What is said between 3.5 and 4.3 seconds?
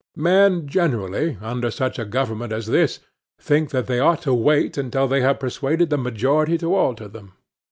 that they ought